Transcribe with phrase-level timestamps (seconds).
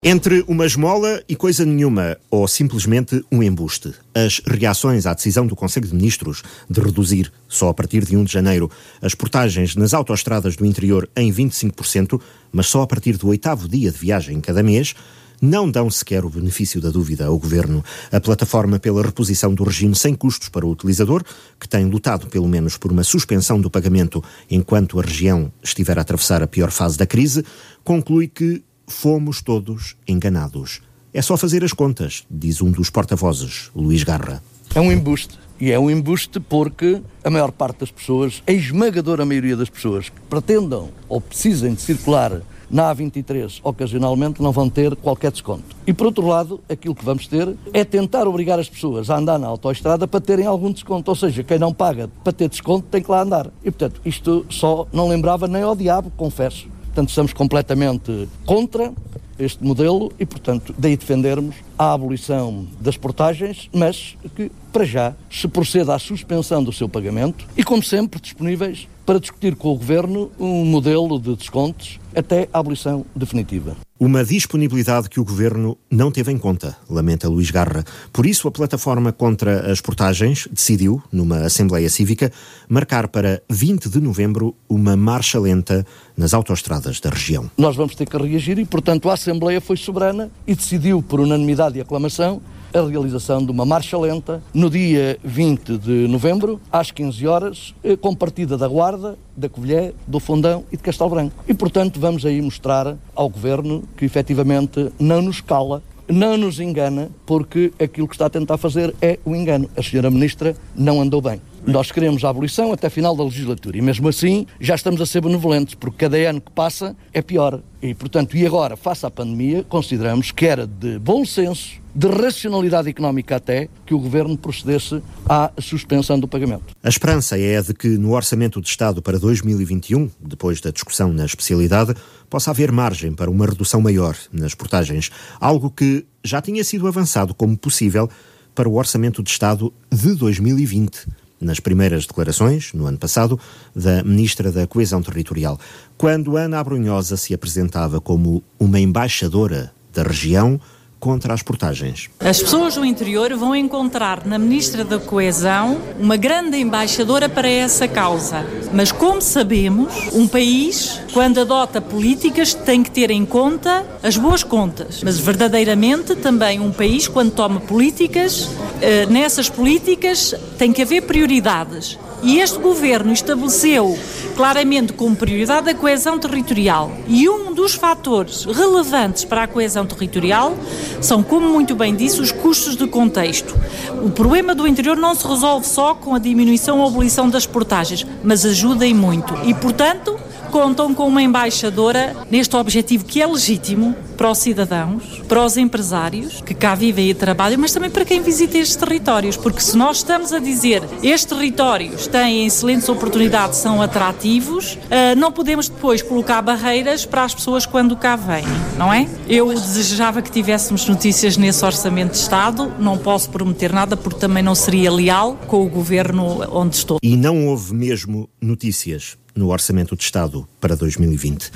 [0.00, 5.56] Entre uma esmola e coisa nenhuma, ou simplesmente um embuste, as reações à decisão do
[5.56, 6.40] Conselho de Ministros
[6.70, 8.70] de reduzir, só a partir de 1 de janeiro,
[9.02, 12.20] as portagens nas autoestradas do interior em 25%,
[12.52, 14.94] mas só a partir do oitavo dia de viagem cada mês,
[15.42, 17.84] não dão sequer o benefício da dúvida ao Governo.
[18.12, 21.24] A plataforma pela reposição do regime sem custos para o utilizador,
[21.58, 26.02] que tem lutado pelo menos por uma suspensão do pagamento enquanto a região estiver a
[26.02, 27.44] atravessar a pior fase da crise,
[27.82, 30.80] conclui que fomos todos enganados.
[31.12, 34.42] É só fazer as contas, diz um dos porta-vozes, Luís Garra.
[34.74, 35.38] É um embuste.
[35.60, 40.08] E é um embuste porque a maior parte das pessoas, a esmagadora maioria das pessoas
[40.08, 45.74] que pretendam ou precisem de circular na A23 ocasionalmente não vão ter qualquer desconto.
[45.86, 49.38] E por outro lado, aquilo que vamos ter é tentar obrigar as pessoas a andar
[49.38, 51.10] na autoestrada para terem algum desconto.
[51.10, 53.46] Ou seja, quem não paga para ter desconto tem que lá andar.
[53.64, 56.68] E portanto, isto só não lembrava nem ao diabo, confesso.
[56.98, 58.92] Portanto, estamos completamente contra
[59.38, 65.46] este modelo e, portanto, daí defendermos a abolição das portagens, mas que, para já, se
[65.46, 70.30] proceda à suspensão do seu pagamento e, como sempre, disponíveis para discutir com o Governo
[70.38, 73.74] um modelo de descontos até a abolição definitiva.
[73.98, 77.86] Uma disponibilidade que o governo não teve em conta, lamenta Luís Garra.
[78.12, 82.30] Por isso, a plataforma contra as portagens decidiu, numa Assembleia Cívica,
[82.68, 87.50] marcar para 20 de novembro uma marcha lenta nas autoestradas da região.
[87.56, 91.78] Nós vamos ter que reagir e, portanto, a Assembleia foi soberana e decidiu, por unanimidade
[91.78, 92.42] e aclamação,
[92.72, 97.96] a realização de uma marcha lenta no dia 20 de novembro, às 15 horas, eh,
[97.96, 101.44] com partida da Guarda, da Covilhé, do Fundão e de Castelo Branco.
[101.48, 107.10] E, portanto, vamos aí mostrar ao Governo que efetivamente não nos cala não nos engana,
[107.26, 109.68] porque aquilo que está a tentar fazer é o engano.
[109.76, 111.40] A senhora Ministra não andou bem.
[111.66, 115.20] Nós queremos a abolição até final da legislatura e mesmo assim já estamos a ser
[115.20, 117.60] benevolentes, porque cada ano que passa é pior.
[117.82, 122.88] E, portanto, e agora, face à pandemia, consideramos que era de bom senso, de racionalidade
[122.88, 126.66] económica até, que o Governo procedesse à suspensão do pagamento.
[126.80, 131.24] A esperança é de que no Orçamento de Estado para 2021, depois da discussão na
[131.24, 131.96] especialidade,
[132.30, 135.10] possa haver margem para uma redução maior nas portagens,
[135.40, 138.08] algo que já tinha sido avançado como possível
[138.54, 141.04] para o Orçamento de Estado de 2020
[141.40, 143.40] nas primeiras declarações, no ano passado,
[143.74, 145.58] da Ministra da Coesão Territorial,
[145.96, 150.60] quando Ana Abrunhosa se apresentava como uma embaixadora da região
[150.98, 152.10] contra as portagens.
[152.20, 157.86] As pessoas do interior vão encontrar na Ministra da Coesão uma grande embaixadora para essa
[157.86, 158.44] causa.
[158.72, 164.42] Mas, como sabemos, um país, quando adota políticas, tem que ter em conta as boas
[164.42, 165.02] contas.
[165.02, 168.48] Mas, verdadeiramente, também um país, quando toma políticas,
[168.80, 171.98] eh, nessas políticas tem que haver prioridades.
[172.22, 173.96] E este governo estabeleceu
[174.36, 176.92] claramente como prioridade a coesão territorial.
[177.06, 180.56] E um dos fatores relevantes para a coesão territorial
[181.00, 183.54] são, como muito bem disse, os custos de contexto.
[184.02, 188.06] O problema do interior não se resolve só com a diminuição ou abolição das portagens,
[188.22, 189.34] mas ajuda e muito.
[189.44, 190.18] E, portanto,
[190.48, 196.40] contam com uma embaixadora neste objetivo que é legítimo para os cidadãos, para os empresários
[196.40, 199.98] que cá vivem e trabalham, mas também para quem visita estes territórios, porque se nós
[199.98, 206.42] estamos a dizer estes territórios têm excelentes oportunidades, são atrativos, ah, não podemos depois colocar
[206.42, 208.44] barreiras para as pessoas quando cá vêm,
[208.76, 209.08] não é?
[209.28, 214.42] Eu desejava que tivéssemos notícias nesse orçamento de Estado, não posso prometer nada porque também
[214.42, 216.98] não seria leal com o governo onde estou.
[217.02, 221.52] E não houve mesmo notícias no Orçamento de Estado para 2020.